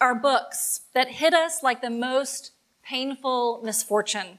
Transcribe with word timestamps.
are 0.00 0.14
books 0.14 0.82
that 0.94 1.08
hit 1.08 1.34
us 1.34 1.62
like 1.62 1.80
the 1.80 1.90
most 1.90 2.52
painful 2.82 3.60
misfortune, 3.64 4.38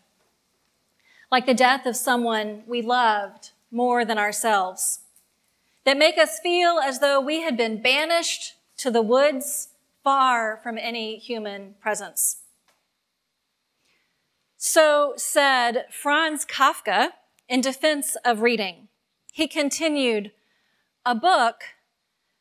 like 1.31 1.45
the 1.45 1.53
death 1.53 1.85
of 1.85 1.95
someone 1.95 2.63
we 2.67 2.81
loved 2.81 3.51
more 3.71 4.05
than 4.05 4.17
ourselves, 4.17 4.99
that 5.83 5.97
make 5.97 6.17
us 6.17 6.39
feel 6.39 6.79
as 6.79 6.99
though 6.99 7.19
we 7.19 7.41
had 7.41 7.57
been 7.57 7.81
banished 7.81 8.55
to 8.77 8.91
the 8.91 9.01
woods 9.01 9.69
far 10.03 10.57
from 10.63 10.77
any 10.77 11.17
human 11.17 11.75
presence. 11.81 12.37
So 14.57 15.13
said 15.17 15.85
Franz 15.91 16.45
Kafka 16.45 17.09
in 17.47 17.61
defense 17.61 18.17
of 18.25 18.41
reading. 18.41 18.87
He 19.31 19.47
continued, 19.47 20.31
a 21.05 21.13
book 21.13 21.61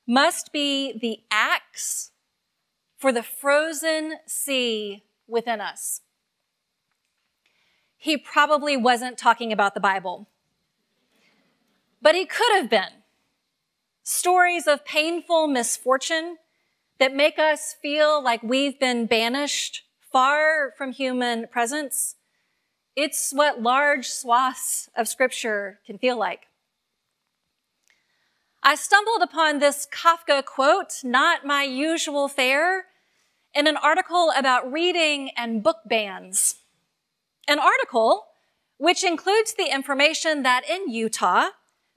must 0.07 0.53
be 0.53 0.99
the 0.99 1.21
axe 1.31 2.11
for 2.97 3.13
the 3.13 3.23
frozen 3.23 4.15
sea 4.27 5.05
within 5.27 5.61
us. 5.61 6.01
He 7.97 8.17
probably 8.17 8.77
wasn't 8.77 9.19
talking 9.19 9.53
about 9.53 9.75
the 9.75 9.81
Bible, 9.81 10.29
but 12.01 12.15
he 12.15 12.25
could 12.25 12.53
have 12.55 12.71
been. 12.71 13.03
Stories 14.03 14.67
of 14.67 14.85
painful 14.85 15.49
misfortune 15.49 16.37
that 16.99 17.15
make 17.15 17.39
us 17.39 17.75
feel 17.83 18.23
like 18.23 18.43
we've 18.43 18.79
been 18.79 19.07
banished 19.07 19.83
far 20.13 20.73
from 20.79 20.93
human 20.93 21.47
presence. 21.49 22.15
It's 22.95 23.33
what 23.33 23.61
large 23.61 24.09
swaths 24.09 24.89
of 24.97 25.09
scripture 25.09 25.81
can 25.85 25.99
feel 25.99 26.17
like. 26.17 26.47
I 28.63 28.75
stumbled 28.75 29.23
upon 29.23 29.59
this 29.59 29.87
Kafka 29.93 30.45
quote, 30.45 31.05
not 31.05 31.45
my 31.45 31.63
usual 31.63 32.29
fare, 32.29 32.87
in 33.57 33.67
an 33.67 33.77
article 33.79 34.31
about 34.37 34.71
reading 34.71 35.31
and 35.37 35.63
book 35.63 35.79
bans. 35.87 36.57
An 37.49 37.59
article 37.59 38.27
which 38.77 39.03
includes 39.03 39.55
the 39.55 39.73
information 39.73 40.43
that 40.43 40.69
in 40.69 40.91
Utah, 40.91 41.47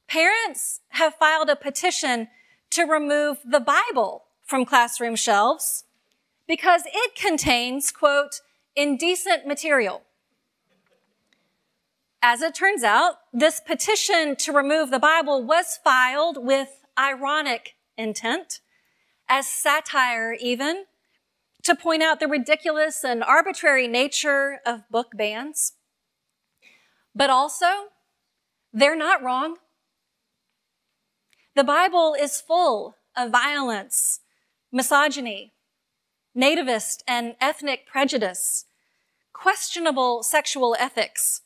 parents 0.07 0.79
have 0.89 1.15
filed 1.15 1.49
a 1.49 1.55
petition 1.57 2.29
to 2.69 2.85
remove 2.85 3.39
the 3.43 3.59
Bible 3.59 4.23
from 4.41 4.63
classroom 4.63 5.17
shelves 5.17 5.83
because 6.47 6.83
it 6.85 7.15
contains, 7.15 7.91
quote, 7.91 8.39
indecent 8.75 9.45
material. 9.45 10.03
As 12.21 12.41
it 12.41 12.55
turns 12.55 12.83
out, 12.83 13.15
this 13.33 13.59
petition 13.59 14.35
to 14.37 14.53
remove 14.53 14.91
the 14.91 14.99
Bible 14.99 15.43
was 15.43 15.77
filed 15.83 16.37
with 16.43 16.69
ironic 16.97 17.75
intent, 17.97 18.61
as 19.27 19.47
satire 19.47 20.33
even, 20.39 20.85
to 21.63 21.75
point 21.75 22.01
out 22.01 22.19
the 22.19 22.27
ridiculous 22.27 23.03
and 23.03 23.23
arbitrary 23.23 23.87
nature 23.87 24.59
of 24.65 24.89
book 24.89 25.11
bans. 25.15 25.73
But 27.15 27.29
also, 27.29 27.89
they're 28.71 28.95
not 28.95 29.21
wrong. 29.23 29.57
The 31.55 31.63
Bible 31.63 32.15
is 32.19 32.39
full 32.39 32.95
of 33.17 33.31
violence, 33.31 34.21
misogyny, 34.71 35.53
nativist 36.35 37.03
and 37.07 37.35
ethnic 37.41 37.85
prejudice, 37.85 38.65
questionable 39.33 40.23
sexual 40.23 40.75
ethics, 40.79 41.41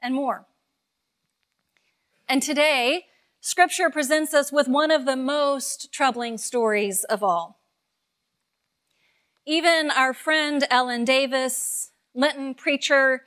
and 0.00 0.14
more. 0.14 0.46
And 2.28 2.42
today, 2.42 3.06
Scripture 3.40 3.90
presents 3.90 4.34
us 4.34 4.52
with 4.52 4.68
one 4.68 4.90
of 4.90 5.06
the 5.06 5.16
most 5.16 5.92
troubling 5.92 6.38
stories 6.38 7.04
of 7.04 7.22
all. 7.22 7.58
Even 9.48 9.90
our 9.90 10.12
friend 10.12 10.66
Ellen 10.68 11.06
Davis, 11.06 11.92
Lenten 12.14 12.52
preacher, 12.52 13.22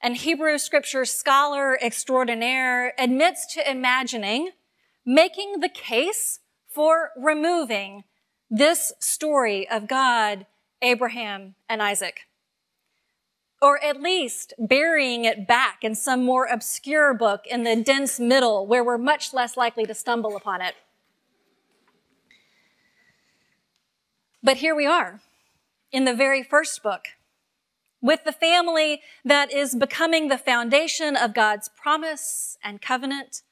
and 0.00 0.16
Hebrew 0.16 0.56
Scripture 0.56 1.04
scholar 1.04 1.78
extraordinaire 1.82 2.94
admits 2.98 3.44
to 3.52 3.70
imagining 3.70 4.52
making 5.04 5.60
the 5.60 5.68
case 5.68 6.40
for 6.66 7.10
removing 7.18 8.04
this 8.48 8.94
story 8.98 9.68
of 9.68 9.86
God, 9.86 10.46
Abraham, 10.80 11.54
and 11.68 11.82
Isaac 11.82 12.20
or 13.60 13.82
at 13.84 14.00
least 14.00 14.54
burying 14.58 15.26
it 15.26 15.46
back 15.46 15.82
in 15.82 15.94
some 15.94 16.24
more 16.24 16.46
obscure 16.46 17.12
book 17.12 17.44
in 17.44 17.64
the 17.64 17.76
dense 17.76 18.18
middle 18.18 18.66
where 18.66 18.84
we're 18.84 18.96
much 18.96 19.34
less 19.34 19.54
likely 19.54 19.84
to 19.84 19.94
stumble 19.94 20.34
upon 20.34 20.62
it. 20.62 20.76
But 24.42 24.58
here 24.58 24.74
we 24.74 24.86
are 24.86 25.20
in 25.92 26.04
the 26.04 26.14
very 26.14 26.42
first 26.42 26.82
book 26.82 27.06
with 28.00 28.24
the 28.24 28.32
family 28.32 29.00
that 29.24 29.52
is 29.52 29.74
becoming 29.74 30.28
the 30.28 30.38
foundation 30.38 31.16
of 31.16 31.34
God's 31.34 31.68
promise 31.68 32.56
and 32.62 32.80
covenant. 32.80 33.42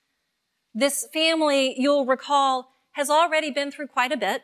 This 0.74 1.06
family, 1.12 1.74
you'll 1.78 2.06
recall, 2.06 2.68
has 2.92 3.10
already 3.10 3.50
been 3.50 3.70
through 3.70 3.88
quite 3.88 4.12
a 4.12 4.16
bit 4.16 4.42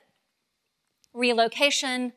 relocation, 1.15 2.13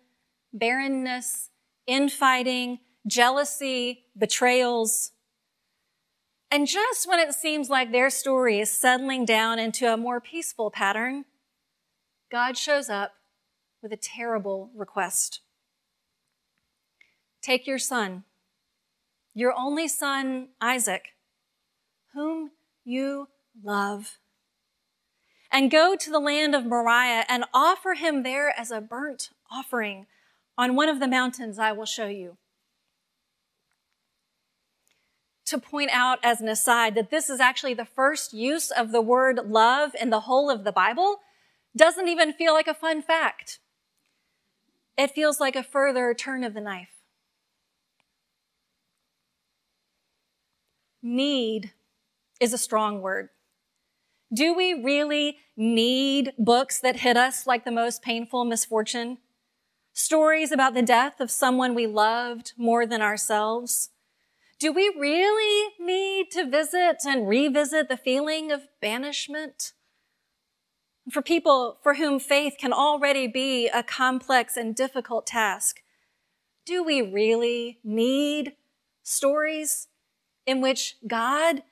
barrenness, 0.54 1.50
infighting, 1.86 2.80
jealousy, 3.06 4.06
betrayals. 4.18 5.12
And 6.50 6.66
just 6.66 7.08
when 7.08 7.20
it 7.20 7.34
seems 7.34 7.70
like 7.70 7.92
their 7.92 8.10
story 8.10 8.62
is 8.62 8.72
settling 8.72 9.26
down 9.26 9.60
into 9.60 9.92
a 9.92 9.98
more 9.98 10.22
peaceful 10.22 10.72
pattern, 10.72 11.26
God 12.32 12.58
shows 12.58 12.90
up 12.90 13.16
with 13.84 13.92
a 13.92 13.98
terrible 13.98 14.72
request. 14.74 15.42
Take 17.46 17.68
your 17.68 17.78
son, 17.78 18.24
your 19.36 19.54
only 19.56 19.88
son, 19.88 20.48
Isaac, 20.60 21.10
whom 22.16 22.50
you 22.84 23.28
love, 23.64 24.18
and 25.52 25.70
go 25.70 25.96
to 25.96 26.10
the 26.10 26.18
land 26.20 26.56
of 26.56 26.66
Moriah 26.66 27.24
and 27.30 27.46
offer 27.54 27.94
him 27.94 28.24
there 28.24 28.52
as 28.58 28.72
a 28.72 28.82
burnt 28.82 29.30
offering 29.52 30.08
on 30.58 30.76
one 30.76 30.90
of 30.90 31.00
the 31.00 31.08
mountains 31.08 31.60
I 31.60 31.72
will 31.72 31.86
show 31.86 32.08
you 32.08 32.38
to 35.46 35.60
point 35.60 35.92
out 35.94 36.18
as 36.24 36.42
an 36.42 36.50
aside 36.50 36.96
that 36.96 37.12
this 37.12 37.30
is 37.30 37.40
actually 37.40 37.76
the 37.76 37.86
first 37.86 38.34
use 38.34 38.72
of 38.72 38.92
the 38.92 39.02
word 39.02 39.38
love 39.46 39.92
in 40.02 40.10
the 40.10 40.22
whole 40.22 40.50
of 40.50 40.64
the 40.64 40.72
Bible 40.72 41.18
doesn't 41.78 42.08
even 42.08 42.34
feel 42.34 42.56
like 42.56 42.68
a 42.68 42.74
fun 42.74 43.04
fact. 43.04 43.60
It 44.98 45.12
feels 45.12 45.40
like 45.40 45.56
a 45.56 45.62
further 45.62 46.16
turn 46.16 46.44
of 46.44 46.56
the 46.56 46.62
knife. 46.62 46.95
Need 51.08 51.72
is 52.42 52.52
a 52.52 52.58
strong 52.58 53.00
word. 53.00 53.30
Do 54.34 54.56
we 54.56 54.74
really 54.74 55.38
need 55.56 56.34
books 56.40 56.80
that 56.80 57.02
hit 57.02 57.16
us 57.16 57.46
like 57.46 57.64
the 57.64 57.70
most 57.70 58.02
painful 58.02 58.44
misfortune? 58.44 59.20
Stories 59.94 60.52
about 60.52 60.74
the 60.74 60.82
death 60.82 61.20
of 61.20 61.30
someone 61.30 61.76
we 61.76 61.86
loved 61.86 62.54
more 62.58 62.88
than 62.88 63.04
ourselves? 63.04 63.92
Do 64.58 64.74
we 64.74 64.92
really 65.00 65.76
need 65.80 66.32
to 66.32 66.50
visit 66.50 66.98
and 67.06 67.28
revisit 67.28 67.88
the 67.88 67.98
feeling 67.98 68.52
of 68.52 68.62
banishment? 68.82 69.74
For 71.12 71.22
people 71.22 71.78
for 71.84 71.94
whom 71.94 72.20
faith 72.20 72.56
can 72.60 72.74
already 72.74 73.28
be 73.28 73.68
a 73.68 73.84
complex 73.84 74.58
and 74.58 74.76
difficult 74.76 75.28
task, 75.28 75.84
do 76.66 76.84
we 76.84 77.04
really 77.04 77.78
need 77.84 78.54
stories 79.04 79.86
in 80.46 80.62
which 80.62 80.96
God 81.08 81.64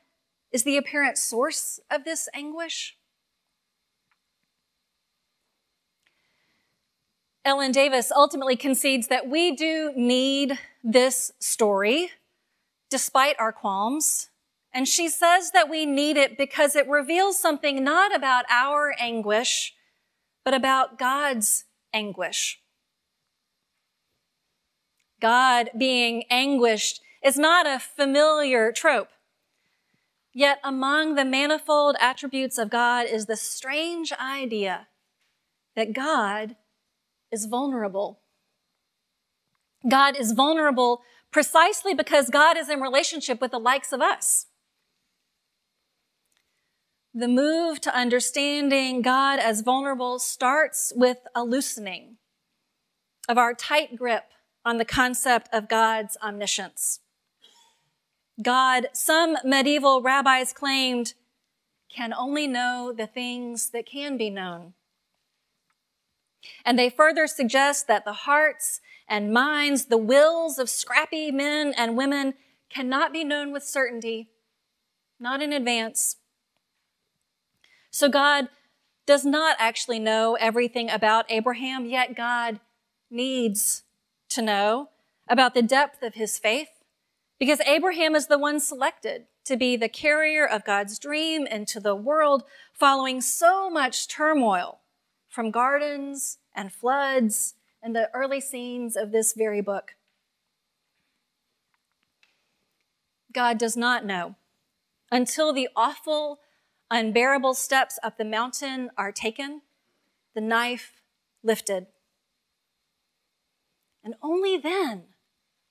is 0.52 0.64
the 0.64 0.78
apparent 0.78 1.18
source 1.18 1.80
of 1.90 2.04
this 2.04 2.30
anguish? 2.34 2.98
Ellen 7.46 7.72
Davis 7.74 8.12
ultimately 8.12 8.56
concedes 8.56 9.08
that 9.08 9.28
we 9.28 9.54
do 9.54 9.92
need 9.96 10.58
this 10.84 11.34
story 11.40 12.12
despite 12.90 13.36
our 13.40 13.52
qualms. 13.52 14.30
And 14.74 14.88
she 14.88 15.10
says 15.10 15.52
that 15.52 15.70
we 15.70 15.86
need 15.86 16.16
it 16.16 16.38
because 16.38 16.76
it 16.76 16.88
reveals 16.88 17.40
something 17.40 17.84
not 17.84 18.16
about 18.16 18.46
our 18.50 18.96
anguish, 18.98 19.74
but 20.46 20.54
about 20.54 20.98
God's 20.98 21.66
anguish. 21.94 22.60
God 25.20 25.70
being 25.78 26.24
anguished 26.30 27.02
is 27.24 27.38
not 27.38 27.66
a 27.66 27.80
familiar 27.80 28.72
trope. 28.72 29.10
Yet 30.34 30.60
among 30.64 31.16
the 31.16 31.26
manifold 31.26 31.96
attributes 32.00 32.58
of 32.58 32.70
God 32.70 33.06
is 33.06 33.28
the 33.28 33.36
strange 33.36 34.12
idea 34.14 34.88
that 35.76 35.94
God 35.94 36.56
is 37.32 37.46
vulnerable. 37.46 38.20
God 39.90 40.18
is 40.18 40.32
vulnerable 40.32 41.02
precisely 41.32 41.94
because 41.94 42.30
God 42.30 42.58
is 42.58 42.70
in 42.70 42.80
relationship 42.80 43.42
with 43.42 43.52
the 43.52 43.60
likes 43.60 43.92
of 43.92 44.02
us. 44.02 44.48
The 47.14 47.28
move 47.28 47.80
to 47.82 47.96
understanding 47.96 49.04
God 49.04 49.40
as 49.40 49.62
vulnerable 49.62 50.18
starts 50.18 50.92
with 50.96 51.18
a 51.36 51.44
loosening 51.44 52.18
of 53.30 53.38
our 53.38 53.54
tight 53.54 53.96
grip 53.96 54.26
on 54.66 54.78
the 54.78 54.86
concept 54.86 55.48
of 55.54 55.70
God's 55.70 56.18
omniscience. 56.24 57.02
God, 58.42 58.88
some 58.94 59.38
medieval 59.44 60.02
rabbis 60.02 60.54
claimed, 60.54 61.14
can 61.90 62.14
only 62.14 62.48
know 62.48 62.94
the 62.96 63.06
things 63.06 63.70
that 63.70 63.86
can 63.86 64.18
be 64.18 64.30
known. 64.30 64.74
And 66.66 66.78
they 66.78 66.90
further 66.90 67.28
suggest 67.28 67.88
that 67.88 68.06
the 68.06 68.14
hearts 68.14 68.82
and 69.08 69.32
minds, 69.32 69.86
the 69.86 69.98
wills 69.98 70.58
of 70.58 70.70
scrappy 70.70 71.32
men 71.32 71.74
and 71.78 71.96
women 71.96 72.34
cannot 72.70 73.14
be 73.14 73.24
known 73.24 73.52
with 73.52 73.64
certainty, 73.64 74.30
not 75.20 75.42
in 75.42 75.54
advance. 75.54 76.18
So 77.92 78.10
God 78.10 78.50
does 79.06 79.24
not 79.24 79.56
actually 79.60 80.00
know 80.00 80.36
everything 80.40 80.90
about 80.90 81.26
Abraham, 81.30 81.86
yet 81.86 82.16
God 82.16 82.60
needs 83.12 83.84
to 84.30 84.42
know 84.42 84.90
about 85.28 85.54
the 85.54 85.62
depth 85.62 86.02
of 86.02 86.16
his 86.16 86.40
faith 86.40 86.70
because 87.40 87.60
Abraham 87.62 88.16
is 88.16 88.28
the 88.28 88.38
one 88.38 88.60
selected 88.60 89.26
to 89.46 89.58
be 89.58 89.76
the 89.76 89.90
carrier 89.90 90.46
of 90.48 90.64
God's 90.64 90.98
dream 91.00 91.46
into 91.46 91.80
the 91.80 91.96
world 91.96 92.44
following 92.72 93.22
so 93.22 93.70
much 93.70 94.08
turmoil 94.08 94.80
from 95.30 95.52
gardens 95.52 96.38
and 96.56 96.72
floods 96.72 97.56
and 97.82 97.96
the 97.96 98.10
early 98.14 98.40
scenes 98.40 98.96
of 98.96 99.12
this 99.12 99.34
very 99.34 99.62
book. 99.62 99.96
God 103.34 103.58
does 103.58 103.76
not 103.76 104.06
know 104.06 104.36
until 105.12 105.52
the 105.52 105.70
awful, 105.76 106.40
unbearable 106.90 107.56
steps 107.56 108.00
up 108.04 108.18
the 108.18 108.26
mountain 108.26 108.90
are 108.98 109.12
taken, 109.12 109.62
the 110.34 110.42
knife 110.42 111.02
lifted. 111.44 111.88
And 114.04 114.16
only 114.22 114.58
then, 114.58 115.04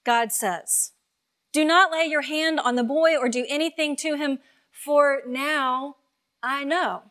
God 0.05 0.33
says, 0.33 0.93
Do 1.53 1.65
not 1.65 1.93
lay 1.93 2.07
your 2.07 2.23
hand 2.23 2.59
on 2.59 2.77
the 2.77 2.83
boy 2.83 3.17
or 3.17 3.29
do 3.29 3.45
anything 3.49 3.95
to 3.97 4.17
him, 4.17 4.39
for 4.71 5.21
now 5.27 5.97
I 6.43 6.65
know 6.65 7.03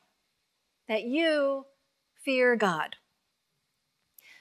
that 0.88 1.03
you 1.03 1.67
fear 2.23 2.55
God. 2.55 2.95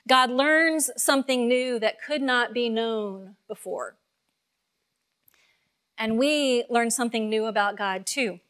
God 0.08 0.30
learns 0.30 0.90
something 0.96 1.46
new 1.46 1.78
that 1.78 2.02
could 2.02 2.22
not 2.22 2.52
be 2.54 2.68
known 2.68 3.36
before. 3.46 3.96
And 5.98 6.18
we 6.18 6.64
learn 6.70 6.90
something 6.90 7.28
new 7.28 7.44
about 7.44 7.76
God 7.76 8.06
too. 8.06 8.40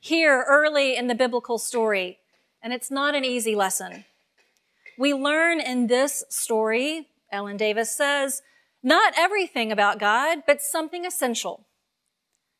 Here, 0.00 0.44
early 0.48 0.96
in 0.96 1.06
the 1.06 1.14
biblical 1.14 1.58
story, 1.58 2.18
and 2.62 2.72
it's 2.72 2.90
not 2.90 3.14
an 3.14 3.24
easy 3.24 3.54
lesson. 3.54 4.06
We 4.96 5.12
learn 5.12 5.60
in 5.60 5.86
this 5.86 6.24
story, 6.30 7.08
Ellen 7.30 7.58
Davis 7.58 7.94
says, 7.94 8.42
not 8.82 9.14
everything 9.16 9.72
about 9.72 9.98
God, 9.98 10.44
but 10.46 10.62
something 10.62 11.04
essential. 11.04 11.66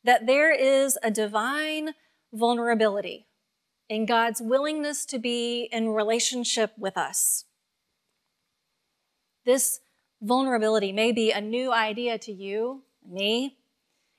That 0.04 0.26
there 0.26 0.52
is 0.52 0.98
a 1.02 1.10
divine 1.10 1.94
vulnerability 2.32 3.26
in 3.88 4.06
God's 4.06 4.40
willingness 4.40 5.04
to 5.06 5.18
be 5.18 5.68
in 5.72 5.90
relationship 5.90 6.72
with 6.76 6.96
us. 6.96 7.44
This 9.44 9.80
vulnerability 10.20 10.92
may 10.92 11.12
be 11.12 11.30
a 11.30 11.40
new 11.40 11.72
idea 11.72 12.18
to 12.18 12.32
you, 12.32 12.82
me. 13.06 13.56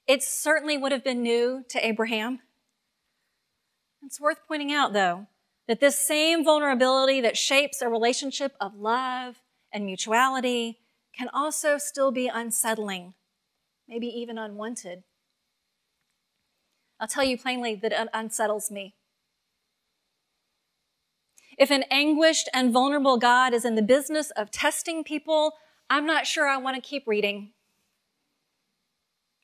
It 0.07 0.23
certainly 0.23 0.77
would 0.77 0.91
have 0.91 1.03
been 1.03 1.21
new 1.21 1.63
to 1.69 1.85
Abraham. 1.85 2.39
It's 4.01 4.19
worth 4.19 4.39
pointing 4.47 4.71
out, 4.71 4.93
though, 4.93 5.27
that 5.67 5.79
this 5.79 5.99
same 5.99 6.43
vulnerability 6.43 7.21
that 7.21 7.37
shapes 7.37 7.81
a 7.81 7.89
relationship 7.89 8.55
of 8.59 8.75
love 8.75 9.41
and 9.71 9.85
mutuality 9.85 10.79
can 11.19 11.29
also 11.33 11.77
still 11.77 12.13
be 12.13 12.29
unsettling, 12.29 13.13
maybe 13.89 14.07
even 14.07 14.37
unwanted. 14.37 15.03
I'll 16.97 17.09
tell 17.09 17.25
you 17.25 17.37
plainly 17.37 17.75
that 17.75 17.91
it 17.91 18.07
unsettles 18.13 18.71
me. 18.71 18.95
If 21.57 21.71
an 21.71 21.83
anguished 21.91 22.47
and 22.53 22.71
vulnerable 22.71 23.17
God 23.17 23.53
is 23.53 23.65
in 23.65 23.75
the 23.75 23.81
business 23.81 24.31
of 24.31 24.49
testing 24.49 25.03
people, 25.03 25.55
I'm 25.89 26.05
not 26.05 26.25
sure 26.25 26.47
I 26.47 26.55
want 26.55 26.81
to 26.81 26.81
keep 26.81 27.05
reading, 27.05 27.51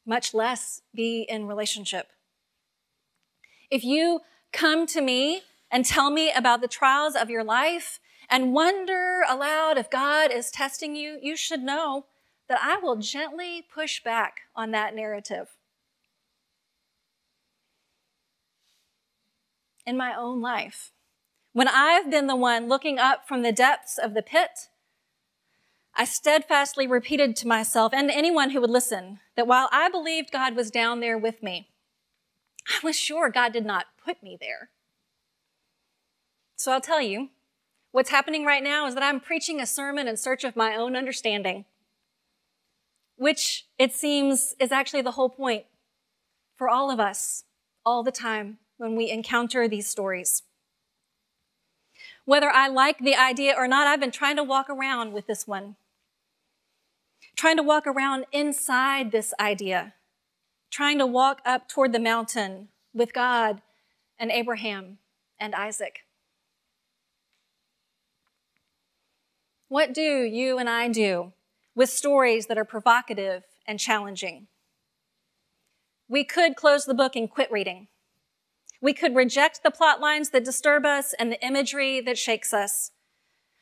much 0.06 0.34
less 0.34 0.82
be 0.94 1.24
in 1.28 1.46
relationship. 1.46 2.08
If 3.70 3.84
you 3.84 4.22
come 4.54 4.88
to 4.88 5.02
me 5.02 5.42
and 5.70 5.84
tell 5.84 6.10
me 6.10 6.32
about 6.32 6.62
the 6.62 6.70
trials 6.70 7.16
of 7.16 7.30
your 7.30 7.44
life 7.44 8.00
and 8.30 8.54
wonder 8.54 9.22
aloud 9.28 9.78
if 9.78 9.90
God 9.90 10.32
is 10.32 10.52
testing 10.52 10.96
you, 10.96 11.20
you 11.22 11.36
should 11.36 11.62
know 11.62 12.06
that 12.48 12.60
I 12.62 12.78
will 12.78 12.98
gently 12.98 13.64
push 13.74 14.04
back 14.04 14.42
on 14.56 14.72
that 14.72 14.96
narrative. 14.96 15.50
In 19.86 19.98
my 19.98 20.16
own 20.16 20.42
life, 20.42 20.92
when 21.54 21.68
I've 21.68 22.10
been 22.10 22.28
the 22.28 22.36
one 22.36 22.68
looking 22.68 23.00
up 23.00 23.28
from 23.28 23.42
the 23.42 23.52
depths 23.52 23.98
of 23.98 24.14
the 24.14 24.22
pit, 24.22 24.70
I 25.96 26.04
steadfastly 26.04 26.88
repeated 26.88 27.36
to 27.38 27.48
myself 27.48 27.94
and 27.94 28.12
anyone 28.12 28.50
who 28.50 28.60
would 28.60 28.70
listen 28.70 29.20
that 29.36 29.48
while 29.48 29.70
I 29.72 29.90
believed 29.90 30.32
God 30.32 30.56
was 30.56 30.70
down 30.70 31.00
there 31.00 31.18
with 31.18 31.42
me, 31.42 31.70
I 32.68 32.86
was 32.86 33.00
sure 33.00 33.30
God 33.30 33.54
did 33.54 33.66
not 33.66 33.86
put 34.04 34.22
me 34.22 34.38
there. 34.40 34.70
So 36.58 36.72
I'll 36.72 36.82
tell 36.82 37.02
you, 37.02 37.30
what's 37.96 38.10
happening 38.10 38.44
right 38.44 38.62
now 38.62 38.86
is 38.88 38.94
that 38.94 39.04
I'm 39.06 39.22
preaching 39.22 39.62
a 39.62 39.66
sermon 39.66 40.06
in 40.06 40.18
search 40.18 40.44
of 40.44 40.58
my 40.58 40.76
own 40.76 40.98
understanding, 40.98 41.64
which 43.16 43.68
it 43.80 43.94
seems 43.94 44.54
is 44.60 44.74
actually 44.74 45.02
the 45.02 45.12
whole 45.12 45.30
point 45.30 45.64
for 46.58 46.68
all 46.68 46.92
of 46.92 47.00
us 47.00 47.46
all 47.86 48.04
the 48.04 48.12
time 48.12 48.58
when 48.76 48.98
we 48.98 49.10
encounter 49.10 49.70
these 49.70 49.88
stories. 49.88 50.44
Whether 52.26 52.50
I 52.50 52.68
like 52.68 53.00
the 53.00 53.16
idea 53.16 53.54
or 53.56 53.66
not, 53.66 53.88
I've 53.88 54.02
been 54.02 54.12
trying 54.12 54.36
to 54.36 54.44
walk 54.44 54.70
around 54.70 55.14
with 55.14 55.26
this 55.26 55.48
one. 55.48 55.78
Trying 57.38 57.56
to 57.56 57.64
walk 57.64 57.88
around 57.88 58.26
inside 58.34 59.14
this 59.14 59.34
idea. 59.40 59.94
Trying 60.70 60.98
to 60.98 61.06
walk 61.06 61.40
up 61.46 61.70
toward 61.70 61.94
the 61.94 62.00
mountain 62.00 62.68
with 62.94 63.14
God 63.14 63.62
and 64.20 64.32
Abraham 64.32 64.98
and 65.40 65.56
Isaac. 65.56 66.05
What 69.76 69.94
do 69.94 70.24
you 70.24 70.58
and 70.58 70.70
I 70.70 70.88
do 70.88 71.34
with 71.76 71.90
stories 71.90 72.46
that 72.46 72.58
are 72.58 72.64
provocative 72.64 73.44
and 73.68 73.78
challenging? 73.78 74.48
We 76.08 76.24
could 76.24 76.56
close 76.56 76.86
the 76.86 76.94
book 76.94 77.18
and 77.18 77.30
quit 77.30 77.52
reading. 77.52 77.90
We 78.80 78.94
could 78.94 79.18
reject 79.18 79.64
the 79.64 79.72
plot 79.72 80.00
lines 80.00 80.30
that 80.30 80.46
disturb 80.46 80.86
us 80.86 81.14
and 81.20 81.30
the 81.30 81.46
imagery 81.46 82.00
that 82.00 82.18
shakes 82.18 82.54
us. 82.54 82.92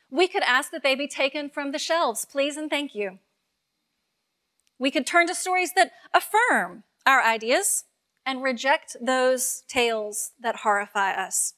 We 0.08 0.28
could 0.28 0.44
ask 0.44 0.70
that 0.70 0.84
they 0.84 0.94
be 0.94 1.08
taken 1.08 1.50
from 1.50 1.72
the 1.72 1.80
shelves, 1.80 2.24
please 2.24 2.56
and 2.56 2.70
thank 2.70 2.94
you. 2.94 3.18
We 4.78 4.92
could 4.92 5.08
turn 5.08 5.26
to 5.26 5.34
stories 5.34 5.72
that 5.72 5.90
affirm 6.14 6.84
our 7.04 7.24
ideas 7.24 7.86
and 8.24 8.40
reject 8.40 8.96
those 9.00 9.64
tales 9.66 10.30
that 10.40 10.58
horrify 10.62 11.10
us. 11.10 11.54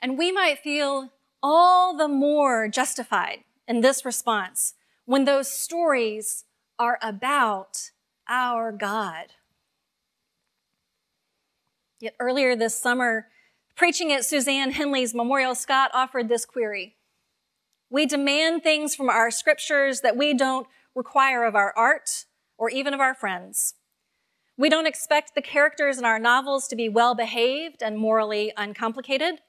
And 0.00 0.16
we 0.16 0.32
might 0.32 0.60
feel 0.60 1.10
all 1.42 1.96
the 1.96 2.08
more 2.08 2.68
justified 2.68 3.40
in 3.66 3.80
this 3.80 4.04
response 4.04 4.74
when 5.04 5.24
those 5.24 5.48
stories 5.52 6.44
are 6.78 6.98
about 7.02 7.90
our 8.28 8.72
God. 8.72 9.34
Yet 12.00 12.14
earlier 12.18 12.56
this 12.56 12.78
summer, 12.78 13.28
preaching 13.76 14.12
at 14.12 14.24
Suzanne 14.24 14.72
Henley's 14.72 15.14
memorial, 15.14 15.54
Scott 15.54 15.90
offered 15.92 16.28
this 16.28 16.44
query. 16.44 16.96
We 17.90 18.06
demand 18.06 18.62
things 18.62 18.94
from 18.94 19.08
our 19.08 19.30
scriptures 19.30 20.00
that 20.00 20.16
we 20.16 20.34
don't 20.34 20.66
require 20.94 21.44
of 21.44 21.54
our 21.54 21.72
art 21.76 22.24
or 22.56 22.70
even 22.70 22.94
of 22.94 23.00
our 23.00 23.14
friends. 23.14 23.74
We 24.56 24.68
don't 24.68 24.86
expect 24.86 25.34
the 25.34 25.42
characters 25.42 25.98
in 25.98 26.04
our 26.04 26.18
novels 26.18 26.68
to 26.68 26.76
be 26.76 26.88
well 26.88 27.14
behaved 27.14 27.82
and 27.82 27.98
morally 27.98 28.52
uncomplicated, 28.56 29.40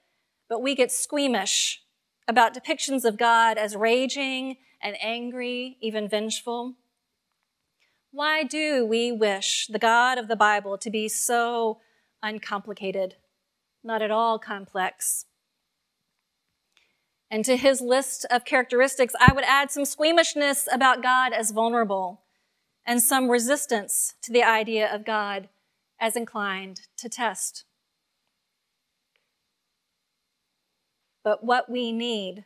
but 0.50 0.62
we 0.62 0.76
get 0.76 0.92
squeamish 0.92 1.83
about 2.28 2.54
depictions 2.54 3.06
of 3.06 3.18
God 3.18 3.58
as 3.58 3.76
raging 3.76 4.58
and 4.82 4.96
angry, 5.02 5.78
even 5.82 6.08
vengeful? 6.08 6.76
Why 8.12 8.44
do 8.44 8.86
we 8.86 9.12
wish 9.12 9.68
the 9.68 9.80
God 9.80 10.18
of 10.18 10.28
the 10.28 10.36
Bible 10.36 10.78
to 10.78 10.90
be 10.90 11.10
so 11.10 11.80
uncomplicated, 12.22 13.16
not 13.84 14.02
at 14.02 14.12
all 14.12 14.38
complex? 14.38 15.26
And 17.32 17.44
to 17.46 17.58
his 17.58 17.82
list 17.82 18.28
of 18.30 18.46
characteristics, 18.46 19.16
I 19.20 19.34
would 19.34 19.46
add 19.46 19.72
some 19.72 19.86
squeamishness 19.86 20.68
about 20.72 21.02
God 21.02 21.34
as 21.34 21.50
vulnerable 21.50 22.22
and 22.86 23.02
some 23.02 23.32
resistance 23.32 24.14
to 24.22 24.32
the 24.32 24.44
idea 24.44 24.94
of 24.94 25.06
God 25.06 25.50
as 26.00 26.16
inclined 26.16 26.82
to 26.98 27.10
test. 27.10 27.66
But 31.24 31.44
what 31.44 31.70
we 31.70 31.92
need 31.92 32.46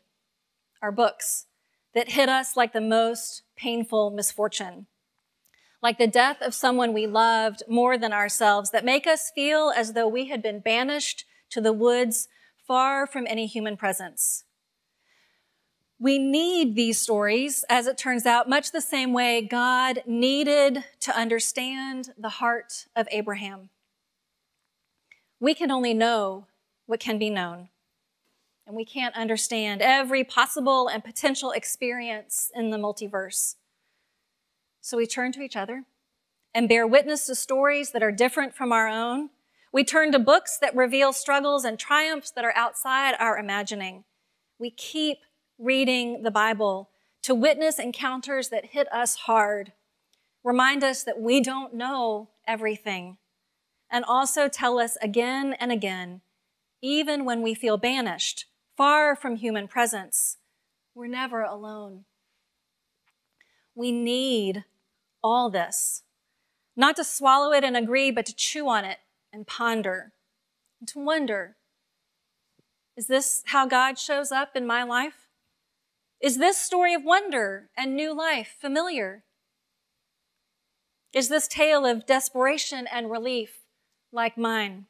are 0.81 0.91
books 0.91 1.47
that 1.93 2.11
hit 2.11 2.29
us 2.29 2.55
like 2.55 2.73
the 2.73 2.81
most 2.81 3.41
painful 3.55 4.11
misfortune, 4.11 4.85
like 5.81 5.97
the 5.97 6.07
death 6.07 6.41
of 6.41 6.53
someone 6.53 6.93
we 6.93 7.07
loved 7.07 7.63
more 7.67 7.97
than 7.97 8.13
ourselves, 8.13 8.69
that 8.69 8.85
make 8.85 9.07
us 9.07 9.31
feel 9.33 9.73
as 9.75 9.93
though 9.93 10.07
we 10.07 10.27
had 10.27 10.43
been 10.43 10.59
banished 10.59 11.25
to 11.49 11.59
the 11.59 11.73
woods 11.73 12.27
far 12.67 13.07
from 13.07 13.25
any 13.27 13.47
human 13.47 13.77
presence. 13.77 14.43
We 15.99 16.19
need 16.19 16.75
these 16.75 17.01
stories, 17.01 17.65
as 17.69 17.87
it 17.87 17.97
turns 17.97 18.27
out, 18.27 18.47
much 18.47 18.71
the 18.71 18.81
same 18.81 19.13
way 19.13 19.41
God 19.41 20.03
needed 20.05 20.83
to 20.99 21.17
understand 21.17 22.13
the 22.15 22.29
heart 22.29 22.85
of 22.95 23.07
Abraham. 23.09 23.69
We 25.39 25.55
can 25.55 25.71
only 25.71 25.95
know 25.95 26.45
what 26.85 26.99
can 26.99 27.17
be 27.17 27.31
known 27.31 27.69
and 28.67 28.75
we 28.75 28.83
can't 28.83 29.15
understand 29.15 29.81
every 29.81 30.25
possible 30.25 30.89
and 30.89 31.03
potential 31.03 31.51
experience 31.51 32.51
in 32.53 32.69
the 32.69 32.77
multiverse. 32.77 33.55
So 34.81 34.97
we 34.97 35.07
turn 35.07 35.31
to 35.31 35.41
each 35.41 35.55
other 35.55 35.85
and 36.53 36.67
bear 36.67 36.85
witness 36.85 37.25
to 37.27 37.35
stories 37.35 37.91
that 37.91 38.03
are 38.03 38.11
different 38.11 38.53
from 38.53 38.73
our 38.73 38.89
own. 38.89 39.29
We 39.71 39.85
turn 39.85 40.11
to 40.11 40.19
books 40.19 40.57
that 40.59 40.75
reveal 40.75 41.13
struggles 41.13 41.63
and 41.63 41.79
triumphs 41.79 42.29
that 42.31 42.43
are 42.43 42.53
outside 42.55 43.15
our 43.19 43.37
imagining. 43.37 44.03
We 44.59 44.69
keep 44.69 45.19
reading 45.57 46.23
the 46.23 46.31
Bible 46.31 46.89
to 47.23 47.33
witness 47.33 47.79
encounters 47.79 48.49
that 48.49 48.67
hit 48.67 48.91
us 48.91 49.15
hard, 49.15 49.71
remind 50.43 50.83
us 50.83 51.03
that 51.03 51.21
we 51.21 51.41
don't 51.41 51.73
know 51.73 52.29
everything, 52.45 53.17
and 53.89 54.03
also 54.05 54.49
tell 54.49 54.77
us 54.77 54.97
again 55.01 55.53
and 55.53 55.71
again, 55.71 56.21
even 56.81 57.23
when 57.23 57.41
we 57.41 57.53
feel 57.53 57.77
banished 57.77 58.45
far 58.77 59.15
from 59.15 59.35
human 59.35 59.67
presence, 59.67 60.37
we're 60.93 61.07
never 61.07 61.41
alone. 61.41 62.05
We 63.75 63.91
need 63.91 64.63
all 65.23 65.49
this, 65.49 66.03
not 66.75 66.95
to 66.95 67.03
swallow 67.03 67.51
it 67.51 67.63
and 67.63 67.75
agree, 67.75 68.11
but 68.11 68.25
to 68.27 68.35
chew 68.35 68.69
on 68.69 68.85
it 68.85 68.99
and 69.33 69.45
ponder 69.45 70.13
and 70.79 70.87
to 70.89 70.99
wonder 70.99 71.57
is 72.95 73.05
this 73.05 73.43
how 73.45 73.67
God 73.67 73.99
shows 73.99 74.31
up 74.31 74.55
in 74.55 74.65
my 74.65 74.81
life? 74.81 75.27
Is 76.19 76.39
this 76.39 76.57
story 76.57 76.95
of 76.95 77.03
wonder 77.03 77.69
and 77.77 77.95
new 77.95 78.11
life 78.11 78.55
familiar? 78.59 79.23
Is 81.13 81.29
this 81.29 81.47
tale 81.47 81.85
of 81.85 82.07
desperation 82.07 82.87
and 82.91 83.11
relief 83.11 83.59
like 84.11 84.35
mine? 84.35 84.87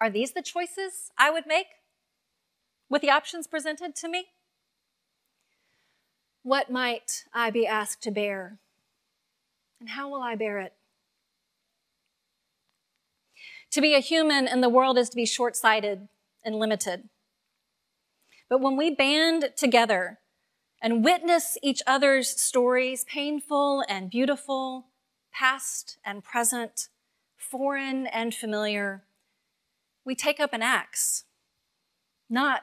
Are 0.00 0.08
these 0.08 0.32
the 0.32 0.40
choices 0.40 1.10
I 1.18 1.30
would 1.30 1.46
make? 1.46 1.66
With 2.88 3.02
the 3.02 3.10
options 3.10 3.46
presented 3.46 3.94
to 3.96 4.08
me? 4.08 4.26
What 6.42 6.70
might 6.70 7.24
I 7.34 7.50
be 7.50 7.66
asked 7.66 8.02
to 8.02 8.10
bear? 8.10 8.58
And 9.80 9.90
how 9.90 10.08
will 10.08 10.22
I 10.22 10.34
bear 10.34 10.58
it? 10.58 10.72
To 13.72 13.80
be 13.80 13.94
a 13.94 14.00
human 14.00 14.48
in 14.48 14.60
the 14.60 14.68
world 14.68 14.96
is 14.96 15.10
to 15.10 15.16
be 15.16 15.26
short 15.26 15.54
sighted 15.54 16.08
and 16.44 16.56
limited. 16.56 17.08
But 18.48 18.60
when 18.60 18.76
we 18.76 18.90
band 18.94 19.50
together 19.56 20.18
and 20.80 21.04
witness 21.04 21.58
each 21.62 21.82
other's 21.86 22.28
stories, 22.28 23.04
painful 23.04 23.84
and 23.88 24.10
beautiful, 24.10 24.86
past 25.32 25.98
and 26.04 26.24
present, 26.24 26.88
foreign 27.36 28.06
and 28.06 28.34
familiar, 28.34 29.04
we 30.04 30.14
take 30.14 30.40
up 30.40 30.54
an 30.54 30.62
axe, 30.62 31.24
not 32.30 32.62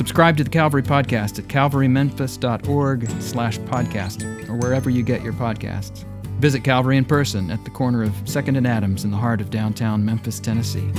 Subscribe 0.00 0.34
to 0.38 0.44
the 0.44 0.48
Calvary 0.48 0.82
Podcast 0.82 1.38
at 1.38 1.44
calvarymemphis.org 1.48 3.10
slash 3.20 3.58
podcast 3.58 4.48
or 4.48 4.56
wherever 4.56 4.88
you 4.88 5.02
get 5.02 5.20
your 5.20 5.34
podcasts. 5.34 6.04
Visit 6.38 6.64
Calvary 6.64 6.96
in 6.96 7.04
person 7.04 7.50
at 7.50 7.62
the 7.64 7.70
corner 7.70 8.02
of 8.02 8.12
2nd 8.24 8.56
and 8.56 8.66
Adams 8.66 9.04
in 9.04 9.10
the 9.10 9.18
heart 9.18 9.42
of 9.42 9.50
downtown 9.50 10.02
Memphis, 10.02 10.40
Tennessee. 10.40 10.90